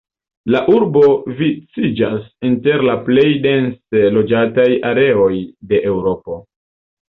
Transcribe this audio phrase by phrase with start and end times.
[0.53, 1.03] La urbo
[1.41, 5.31] viciĝas inter la plej dense loĝataj areoj
[5.75, 6.43] de Eŭropo.